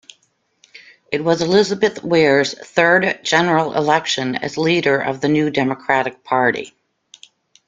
[1.11, 6.73] It was Elizabeth Weir's third general election as leader of the New Democratic Party.